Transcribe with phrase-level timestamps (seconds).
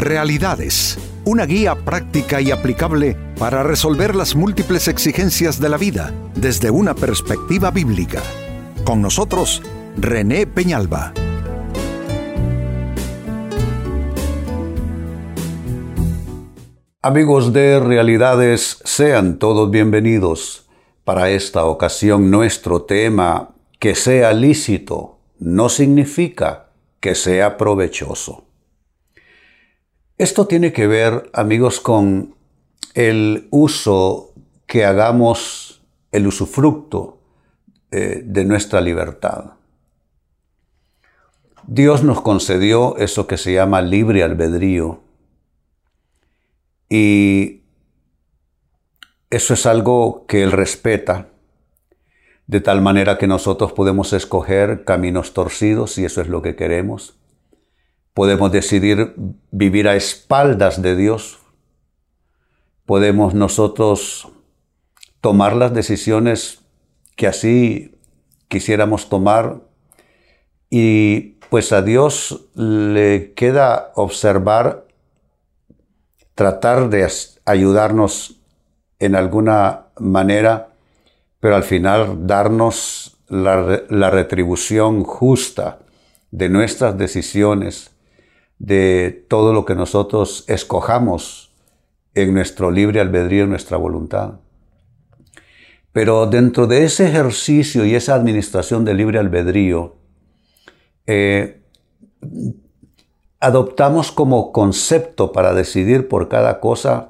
[0.00, 6.70] Realidades, una guía práctica y aplicable para resolver las múltiples exigencias de la vida desde
[6.70, 8.22] una perspectiva bíblica.
[8.82, 9.62] Con nosotros,
[9.98, 11.12] René Peñalba.
[17.02, 20.66] Amigos de Realidades, sean todos bienvenidos.
[21.04, 26.70] Para esta ocasión nuestro tema, que sea lícito, no significa
[27.00, 28.49] que sea provechoso.
[30.20, 32.34] Esto tiene que ver, amigos, con
[32.92, 34.34] el uso
[34.66, 35.80] que hagamos,
[36.12, 37.22] el usufructo
[37.90, 39.52] eh, de nuestra libertad.
[41.66, 45.00] Dios nos concedió eso que se llama libre albedrío.
[46.90, 47.62] Y
[49.30, 51.28] eso es algo que Él respeta,
[52.46, 57.19] de tal manera que nosotros podemos escoger caminos torcidos si eso es lo que queremos
[58.14, 59.14] Podemos decidir
[59.50, 61.38] vivir a espaldas de Dios.
[62.86, 64.28] Podemos nosotros
[65.20, 66.60] tomar las decisiones
[67.16, 67.94] que así
[68.48, 69.60] quisiéramos tomar
[70.70, 74.86] y pues a Dios le queda observar,
[76.34, 77.08] tratar de
[77.44, 78.40] ayudarnos
[78.98, 80.70] en alguna manera,
[81.40, 85.80] pero al final darnos la, la retribución justa
[86.30, 87.90] de nuestras decisiones
[88.60, 91.50] de todo lo que nosotros escojamos
[92.14, 94.34] en nuestro libre albedrío, en nuestra voluntad.
[95.92, 99.96] Pero dentro de ese ejercicio y esa administración del libre albedrío,
[101.06, 101.62] eh,
[103.40, 107.08] adoptamos como concepto para decidir por cada cosa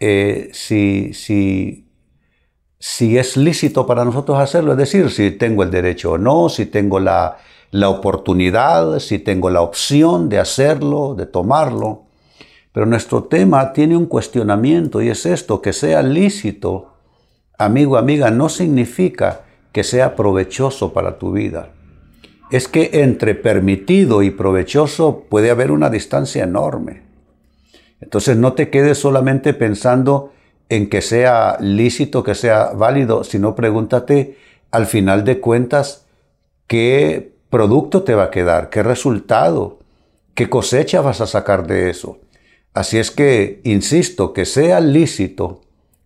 [0.00, 1.88] eh, si, si,
[2.78, 6.66] si es lícito para nosotros hacerlo, es decir, si tengo el derecho o no, si
[6.66, 7.38] tengo la,
[7.74, 12.04] la oportunidad, si tengo la opción de hacerlo, de tomarlo.
[12.70, 16.92] Pero nuestro tema tiene un cuestionamiento y es esto, que sea lícito,
[17.58, 19.40] amigo, amiga, no significa
[19.72, 21.70] que sea provechoso para tu vida.
[22.52, 27.02] Es que entre permitido y provechoso puede haber una distancia enorme.
[28.00, 30.30] Entonces no te quedes solamente pensando
[30.68, 34.38] en que sea lícito, que sea válido, sino pregúntate
[34.70, 36.06] al final de cuentas
[36.68, 39.78] qué producto te va a quedar, qué resultado,
[40.34, 42.18] qué cosecha vas a sacar de eso.
[42.72, 45.60] Así es que, insisto, que sea lícito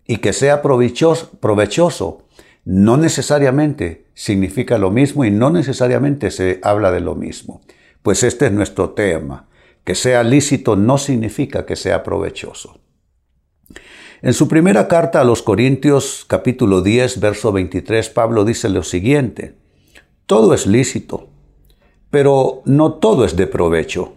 [0.07, 2.27] y que sea provechoso,
[2.67, 7.63] no necesariamente significa lo mismo y no necesariamente se habla de lo mismo.
[8.03, 9.49] Pues este es nuestro tema.
[9.85, 12.79] Que sea lícito no significa que sea provechoso.
[14.21, 19.55] En su primera carta a los Corintios capítulo 10, verso 23, Pablo dice lo siguiente,
[20.27, 21.31] todo es lícito,
[22.11, 24.15] pero no todo es de provecho.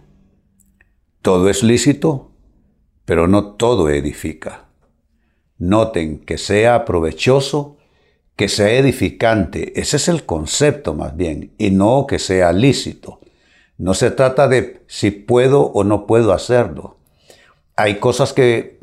[1.20, 2.30] Todo es lícito,
[3.04, 4.66] pero no todo edifica.
[5.58, 7.76] Noten que sea provechoso,
[8.36, 9.78] que sea edificante.
[9.80, 13.20] Ese es el concepto más bien, y no que sea lícito.
[13.78, 16.98] No se trata de si puedo o no puedo hacerlo.
[17.76, 18.80] Hay cosas que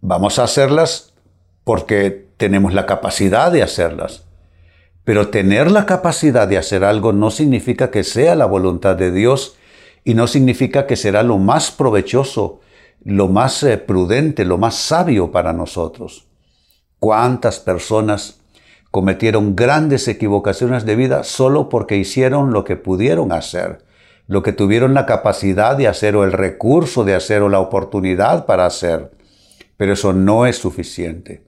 [0.00, 1.14] vamos a hacerlas
[1.64, 4.24] porque tenemos la capacidad de hacerlas.
[5.10, 9.56] Pero tener la capacidad de hacer algo no significa que sea la voluntad de Dios
[10.04, 12.60] y no significa que será lo más provechoso,
[13.02, 16.28] lo más eh, prudente, lo más sabio para nosotros.
[17.00, 18.38] ¿Cuántas personas
[18.92, 23.84] cometieron grandes equivocaciones de vida solo porque hicieron lo que pudieron hacer,
[24.28, 28.46] lo que tuvieron la capacidad de hacer o el recurso de hacer o la oportunidad
[28.46, 29.10] para hacer?
[29.76, 31.42] Pero eso no es suficiente.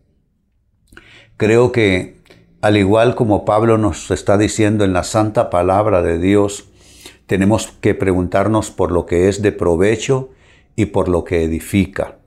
[1.37, 2.22] Creo que
[2.63, 6.69] al igual como Pablo nos está diciendo en la santa palabra de Dios,
[7.27, 10.31] tenemos que preguntarnos por lo que es de provecho
[10.77, 12.19] y por lo que edifica.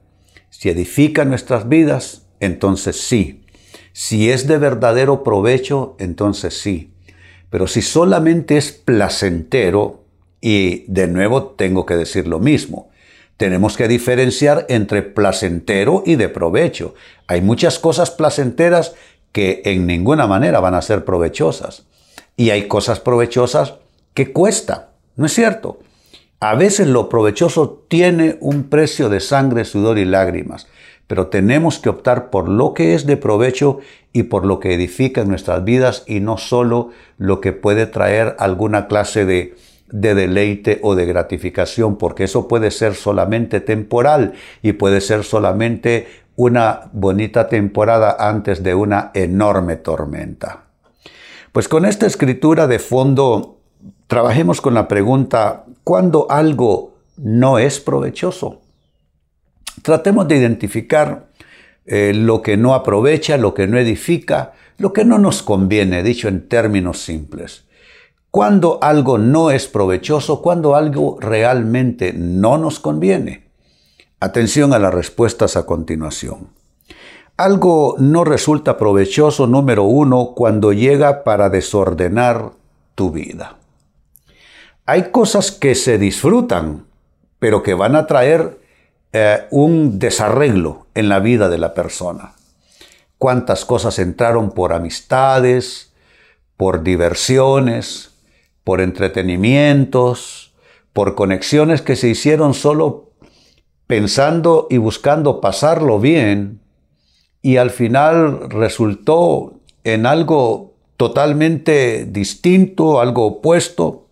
[0.49, 3.45] Si edifica nuestras vidas, entonces sí.
[3.93, 6.93] Si es de verdadero provecho, entonces sí.
[7.49, 10.03] Pero si solamente es placentero,
[10.41, 12.89] y de nuevo tengo que decir lo mismo,
[13.37, 16.93] tenemos que diferenciar entre placentero y de provecho.
[17.27, 18.95] Hay muchas cosas placenteras
[19.35, 21.83] que en ninguna manera van a ser provechosas.
[22.37, 23.73] Y hay cosas provechosas
[24.13, 25.79] que cuesta, ¿no es cierto?
[26.39, 30.67] A veces lo provechoso tiene un precio de sangre, sudor y lágrimas,
[31.07, 33.79] pero tenemos que optar por lo que es de provecho
[34.13, 38.37] y por lo que edifica en nuestras vidas y no solo lo que puede traer
[38.39, 39.57] alguna clase de,
[39.91, 44.31] de deleite o de gratificación, porque eso puede ser solamente temporal
[44.61, 50.65] y puede ser solamente una bonita temporada antes de una enorme tormenta.
[51.51, 53.59] Pues con esta escritura de fondo,
[54.07, 58.61] trabajemos con la pregunta, ¿cuándo algo no es provechoso.
[59.81, 61.27] Tratemos de identificar
[61.85, 66.27] eh, lo que no aprovecha, lo que no edifica, lo que no nos conviene, dicho
[66.27, 67.65] en términos simples.
[68.31, 73.44] Cuando algo no es provechoso, cuando algo realmente no nos conviene.
[74.25, 76.49] Atención a las respuestas a continuación.
[77.37, 82.53] Algo no resulta provechoso, número uno, cuando llega para desordenar
[82.95, 83.57] tu vida.
[84.87, 86.87] Hay cosas que se disfrutan,
[87.37, 88.59] pero que van a traer
[89.13, 92.33] eh, un desarreglo en la vida de la persona.
[93.19, 95.93] Cuántas cosas entraron por amistades,
[96.57, 98.15] por diversiones,
[98.63, 100.55] por entretenimientos,
[100.93, 103.11] por conexiones que se hicieron solo
[103.87, 106.59] pensando y buscando pasarlo bien
[107.41, 114.07] y al final resultó en algo totalmente distinto, algo opuesto,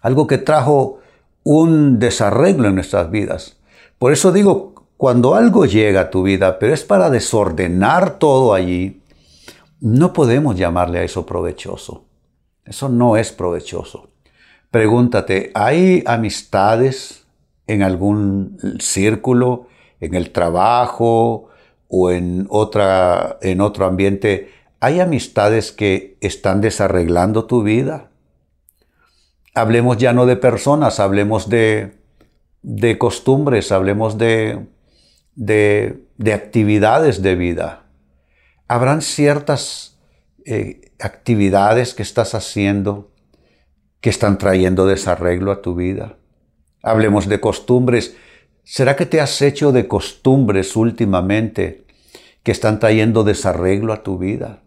[0.00, 0.98] algo que trajo
[1.44, 3.58] un desarreglo en nuestras vidas.
[3.98, 9.02] Por eso digo, cuando algo llega a tu vida, pero es para desordenar todo allí,
[9.80, 12.04] no podemos llamarle a eso provechoso.
[12.64, 14.08] Eso no es provechoso.
[14.70, 17.25] Pregúntate, ¿hay amistades
[17.66, 19.66] en algún círculo,
[20.00, 21.48] en el trabajo
[21.88, 24.50] o en, otra, en otro ambiente?
[24.80, 28.10] ¿Hay amistades que están desarreglando tu vida?
[29.54, 31.96] Hablemos ya no de personas, hablemos de,
[32.62, 34.66] de costumbres, hablemos de,
[35.36, 37.84] de, actividades de vida.
[38.68, 39.98] Habrán ciertas
[40.44, 43.10] eh, actividades que estás haciendo
[44.00, 46.16] que están trayendo desarreglo a tu vida.
[46.86, 48.16] Hablemos de costumbres.
[48.62, 51.84] ¿Será que te has hecho de costumbres últimamente
[52.44, 54.62] que están trayendo desarreglo a tu vida?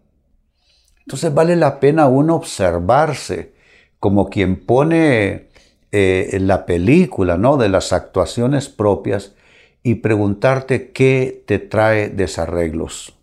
[0.99, 3.53] Entonces vale la pena uno observarse
[4.01, 5.47] como quien pone
[5.93, 7.55] eh, la película, ¿no?
[7.55, 9.33] De las actuaciones propias
[9.81, 13.15] y preguntarte qué te trae desarreglos.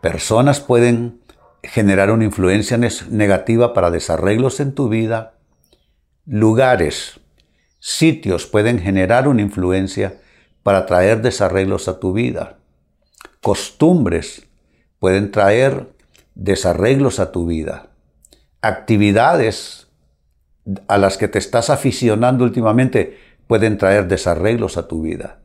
[0.00, 1.20] Personas pueden
[1.62, 2.78] generar una influencia
[3.10, 5.34] negativa para desarreglos en tu vida.
[6.24, 7.20] Lugares,
[7.80, 10.20] sitios pueden generar una influencia
[10.62, 12.58] para traer desarreglos a tu vida.
[13.42, 14.46] Costumbres
[14.98, 15.88] pueden traer
[16.34, 17.88] desarreglos a tu vida.
[18.60, 19.88] Actividades
[20.86, 25.38] a las que te estás aficionando últimamente pueden traer desarreglos a tu vida.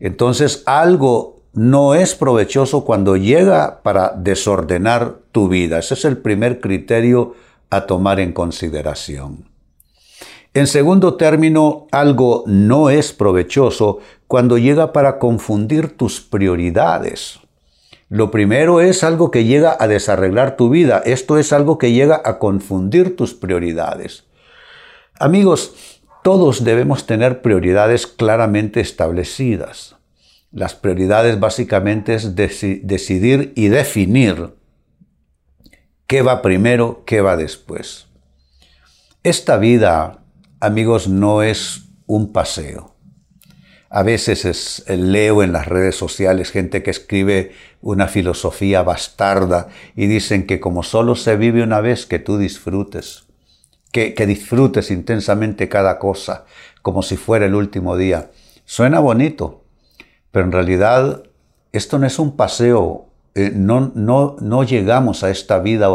[0.00, 5.78] Entonces algo no es provechoso cuando llega para desordenar tu vida.
[5.78, 7.34] Ese es el primer criterio
[7.70, 9.55] a tomar en consideración.
[10.56, 17.40] En segundo término, algo no es provechoso cuando llega para confundir tus prioridades.
[18.08, 21.02] Lo primero es algo que llega a desarreglar tu vida.
[21.04, 24.24] Esto es algo que llega a confundir tus prioridades.
[25.20, 29.96] Amigos, todos debemos tener prioridades claramente establecidas.
[30.52, 34.54] Las prioridades básicamente es decidir y definir
[36.06, 38.06] qué va primero, qué va después.
[39.22, 40.22] Esta vida,
[40.60, 42.94] amigos, no es un paseo.
[43.88, 50.46] A veces leo en las redes sociales gente que escribe una filosofía bastarda y dicen
[50.46, 53.26] que como solo se vive una vez, que tú disfrutes
[54.14, 56.44] que, disfrutes intensamente cada cosa,
[56.82, 58.30] como si fuera el último día.
[58.66, 59.64] Suena bonito,
[60.30, 61.22] pero en realidad
[61.72, 63.06] esto no es un paseo.
[63.34, 65.88] Eh, no, no, no llegamos a esta vida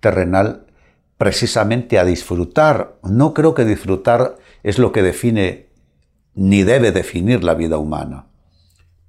[0.00, 0.66] terrenal
[1.22, 2.96] precisamente a disfrutar.
[3.04, 5.68] No creo que disfrutar es lo que define
[6.34, 8.26] ni debe definir la vida humana.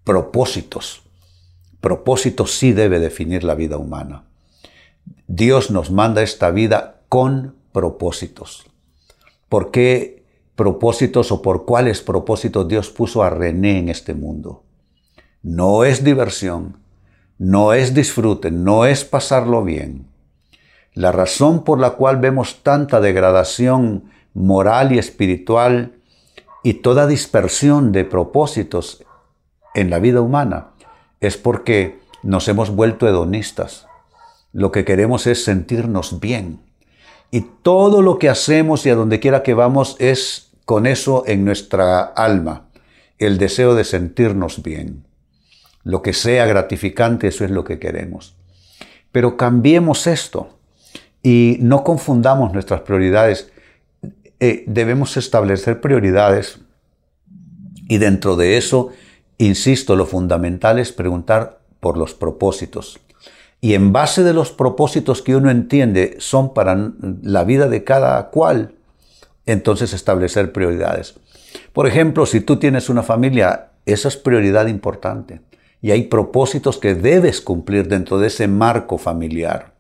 [0.04, 1.02] Propósitos.
[1.82, 4.26] Propósitos sí debe definir la vida humana.
[5.26, 8.68] Dios nos manda esta vida con propósitos.
[9.50, 10.24] ¿Por qué
[10.56, 14.62] propósitos o por cuáles propósitos Dios puso a René en este mundo?
[15.42, 16.78] No es diversión,
[17.40, 20.13] no es disfrute, no es pasarlo bien.
[20.94, 25.94] La razón por la cual vemos tanta degradación moral y espiritual
[26.64, 29.04] y toda dispersión de propósitos
[29.74, 30.68] en la vida humana
[31.20, 33.88] es porque nos hemos vuelto hedonistas.
[34.52, 36.62] Lo que queremos es sentirnos bien.
[37.32, 41.44] Y todo lo que hacemos y a donde quiera que vamos es con eso en
[41.44, 42.68] nuestra alma,
[43.18, 45.06] el deseo de sentirnos bien.
[45.84, 48.36] Lo que sea gratificante, eso es lo que queremos.
[49.12, 50.50] Pero cambiemos esto
[51.24, 53.52] y no confundamos nuestras prioridades.
[54.40, 56.60] Eh, debemos establecer prioridades
[57.88, 58.90] y dentro de eso,
[59.38, 63.00] insisto, lo fundamental es preguntar por los propósitos
[63.64, 68.30] y en base de los propósitos que uno entiende son para la vida de cada
[68.30, 68.74] cual,
[69.46, 71.16] entonces establecer prioridades.
[71.72, 75.40] Por ejemplo, si tú tienes una familia, esa es prioridad importante.
[75.82, 79.73] Y hay propósitos que debes cumplir dentro de ese marco familiar.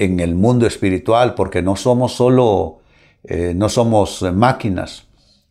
[0.00, 2.78] En el mundo espiritual, porque no somos solo,
[3.24, 5.06] eh, no somos máquinas,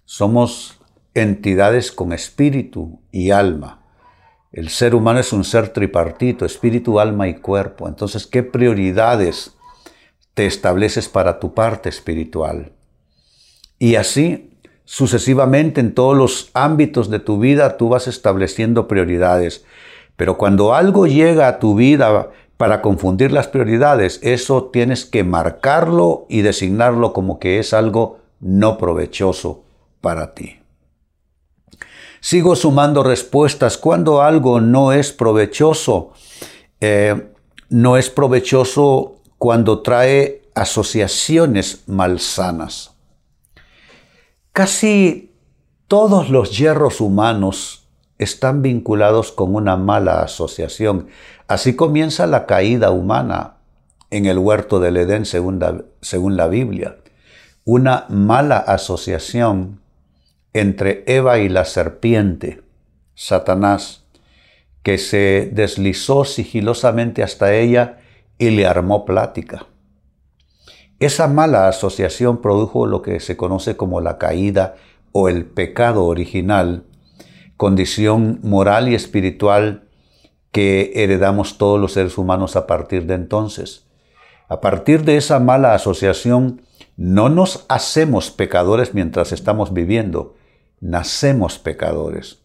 [0.06, 0.80] somos
[1.14, 3.80] entidades con espíritu y alma.
[4.52, 7.88] El ser humano es un ser tripartito, espíritu, alma y cuerpo.
[7.88, 9.56] Entonces, ¿qué prioridades
[10.34, 12.72] te estableces para tu parte espiritual?
[13.78, 19.64] Y así, sucesivamente en todos los ámbitos de tu vida, tú vas estableciendo prioridades.
[20.16, 26.26] Pero cuando algo llega a tu vida para confundir las prioridades, eso tienes que marcarlo
[26.28, 29.64] y designarlo como que es algo no provechoso
[30.02, 30.60] para ti.
[32.20, 33.78] Sigo sumando respuestas.
[33.78, 36.12] Cuando algo no es provechoso,
[36.82, 37.32] eh,
[37.70, 42.92] no es provechoso cuando trae asociaciones malsanas.
[44.52, 45.32] Casi
[45.88, 47.88] todos los hierros humanos
[48.20, 51.08] están vinculados con una mala asociación.
[51.48, 53.56] Así comienza la caída humana
[54.12, 56.98] en el huerto del Edén según la, Biblia.
[57.66, 59.80] Una mala asociación
[60.54, 62.62] entre Eva y la serpiente,
[63.16, 64.06] Satanás,
[64.84, 68.00] que se deslizó sigilosamente hasta ella
[68.38, 69.68] y le armó plática.
[71.00, 74.76] Esa mala asociación produjo lo que se conoce como la caída
[75.12, 76.84] o el pecado original,
[77.60, 79.84] condición moral y espiritual
[80.54, 83.84] que heredamos todos los seres humanos a partir de entonces.
[84.48, 86.62] A partir de esa mala asociación,
[86.96, 90.38] no nos hacemos pecadores mientras estamos viviendo,
[90.80, 92.40] nacemos pecadores.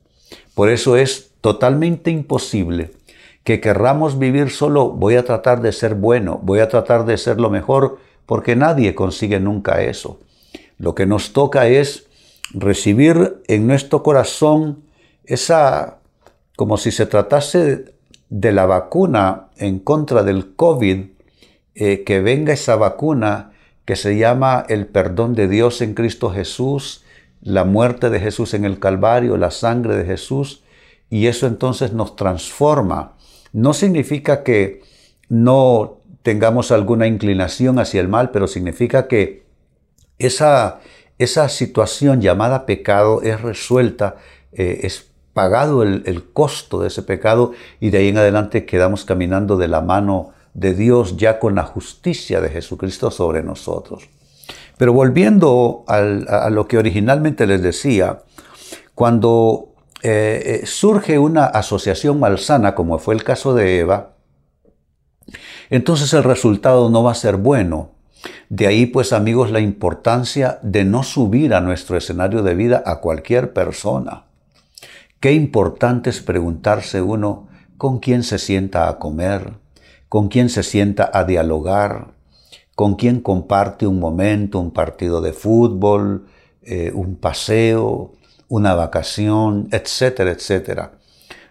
[0.52, 2.90] Por eso es totalmente imposible
[3.44, 7.38] que querramos vivir solo, voy a tratar de ser bueno, voy a tratar de ser
[7.38, 10.18] lo mejor, porque nadie consigue nunca eso.
[10.76, 12.08] Lo que nos toca es
[12.52, 14.82] recibir en nuestro corazón
[15.26, 15.98] esa,
[16.56, 17.94] como si se tratase
[18.28, 21.06] de la vacuna en contra del COVID,
[21.74, 23.52] eh, que venga esa vacuna
[23.84, 27.04] que se llama el perdón de Dios en Cristo Jesús,
[27.42, 30.64] la muerte de Jesús en el Calvario, la sangre de Jesús,
[31.10, 33.16] y eso entonces nos transforma.
[33.52, 34.82] No significa que
[35.28, 39.44] no tengamos alguna inclinación hacia el mal, pero significa que
[40.18, 40.80] esa,
[41.18, 44.16] esa situación llamada pecado es resuelta,
[44.52, 49.56] eh, es pagado el, costo de ese pecado y de ahí en adelante quedamos caminando
[49.56, 54.08] de la mano de Dios ya con la justicia de Jesucristo sobre nosotros.
[54.78, 58.20] Pero volviendo a lo que originalmente les decía,
[58.94, 64.14] cuando eh, eh, surge una asociación malsana, como fue el caso de Eva,
[65.70, 67.90] entonces el resultado no va a ser bueno.
[68.48, 73.00] De ahí, pues amigos, la importancia de no subir a nuestro escenario de vida a
[73.00, 74.24] cualquier persona.
[75.24, 79.54] Qué importante es preguntarse uno con quién se sienta a comer,
[80.10, 82.08] con quién se sienta a dialogar,
[82.74, 86.26] con quien comparte un momento, un partido de fútbol,
[86.60, 88.12] eh, un paseo,
[88.48, 90.98] una vacación, etcétera, etcétera.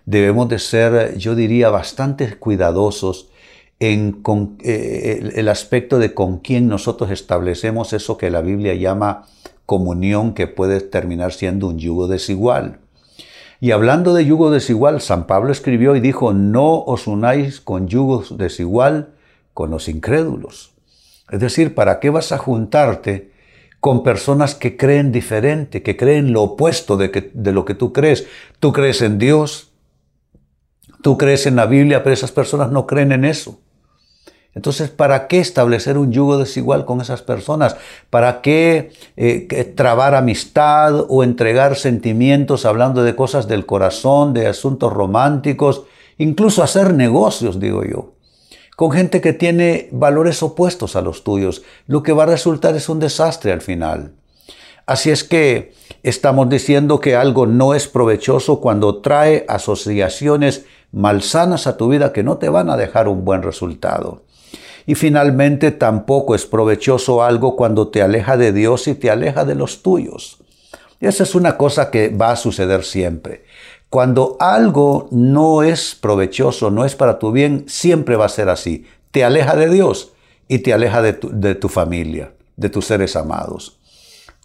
[0.05, 3.31] Debemos de ser, yo diría, bastante cuidadosos
[3.79, 4.21] en
[4.63, 9.25] eh, el aspecto de con quién nosotros establecemos eso que la Biblia llama
[9.65, 12.82] comunión, que puede terminar siendo un yugo desigual.
[13.59, 18.37] Y hablando de yugo desigual, San Pablo escribió y dijo, no os unáis con yugos
[18.37, 19.13] desigual
[19.53, 20.73] con los incrédulos.
[21.31, 23.31] Es decir, ¿para qué vas a juntarte
[23.79, 28.27] con personas que creen diferente, que creen lo opuesto de, de lo que tú crees?
[28.59, 29.71] Tú crees en Dios,
[31.01, 33.62] tú crees en la Biblia, pero esas personas no creen en eso.
[34.55, 37.75] Entonces, ¿para qué establecer un yugo desigual con esas personas?
[38.09, 44.93] ¿Para qué eh, trabar amistad o entregar sentimientos hablando de cosas del corazón, de asuntos
[44.93, 45.83] románticos,
[46.17, 48.13] incluso hacer negocios, digo yo?
[48.75, 52.89] con gente que tiene valores opuestos a los tuyos, lo que va a resultar es
[52.89, 54.13] un desastre al final.
[54.85, 61.77] Así es que estamos diciendo que algo no es provechoso cuando trae asociaciones malsanas a
[61.77, 64.23] tu vida que no te van a dejar un buen resultado.
[64.85, 69.55] Y finalmente tampoco es provechoso algo cuando te aleja de Dios y te aleja de
[69.55, 70.39] los tuyos.
[70.99, 73.43] esa es una cosa que va a suceder siempre.
[73.89, 78.87] Cuando algo no es provechoso, no es para tu bien, siempre va a ser así.
[79.11, 80.13] Te aleja de Dios
[80.47, 83.79] y te aleja de tu, familia, de tus seres amados.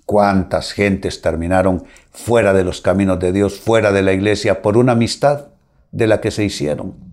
[0.05, 4.93] ¿Cuántas gentes terminaron fuera de los caminos de Dios, fuera de la iglesia, por una
[4.93, 5.47] amistad
[5.93, 7.08] de la que se hicieron?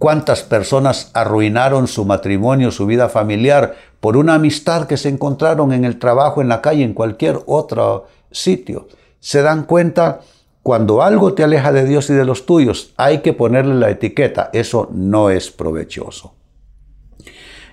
[0.00, 5.84] ¿Cuántas personas arruinaron su matrimonio, su vida familiar por una amistad que se encontraron en
[5.84, 8.88] el trabajo, en la calle, en cualquier otro sitio?
[9.18, 10.20] Se dan cuenta
[10.62, 14.48] cuando algo te aleja de Dios y de los tuyos, hay que ponerle la etiqueta.
[14.54, 16.32] Eso no es provechoso.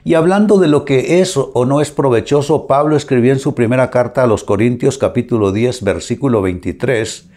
[0.04, 3.90] Y hablando de lo que es o no es provechoso, Pablo escribió en su primera
[3.90, 7.30] carta a los Corintios capítulo 10 versículo 23,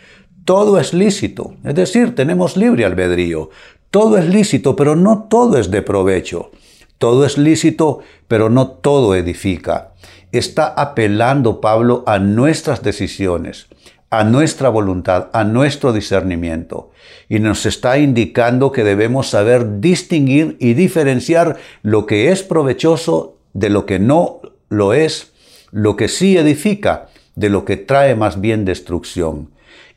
[0.44, 3.50] todo es lícito, es decir, tenemos libre albedrío.
[3.90, 6.52] Todo es lícito, pero no todo es de provecho.
[6.98, 9.94] Todo es lícito, pero no todo edifica.
[10.30, 13.66] Está apelando Pablo a nuestras decisiones,
[14.08, 16.92] a nuestra voluntad, a nuestro discernimiento.
[17.28, 23.70] Y nos está indicando que debemos saber distinguir y diferenciar lo que es provechoso de
[23.70, 25.32] lo que no lo es,
[25.72, 29.50] lo que sí edifica de lo que trae más bien destrucción.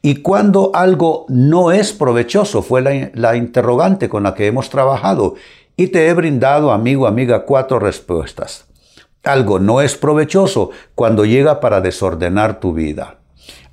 [0.06, 2.82] Y cuando algo no es provechoso, fue
[3.14, 5.36] la, interrogante con la que hemos trabajado.
[5.78, 8.66] Y te he brindado, amigo, amiga, cuatro respuestas.
[9.24, 13.20] Algo no es provechoso cuando llega para desordenar tu vida.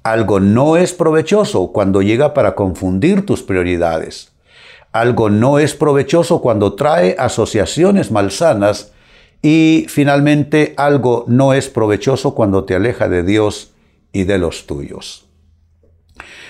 [0.05, 4.31] Algo no es provechoso cuando llega para confundir tus prioridades.
[4.93, 8.93] Algo no es provechoso cuando trae asociaciones malsanas.
[9.43, 13.73] Y finalmente, algo no es provechoso cuando te aleja de Dios
[14.13, 15.27] y de los tuyos.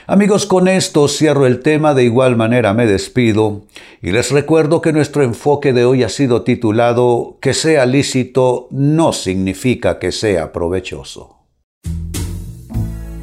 [0.07, 3.63] Amigos, con esto cierro el tema, de igual manera me despido
[4.03, 9.13] y les recuerdo que nuestro enfoque de hoy ha sido titulado Que sea lícito no
[9.13, 11.37] significa que sea provechoso.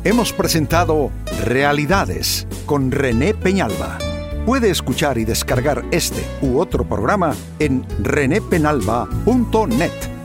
[0.04, 1.12] Hemos presentado
[1.44, 3.98] Realidades con René Peñalba.
[4.46, 10.17] Puede escuchar y descargar este u otro programa en renépenalba.net.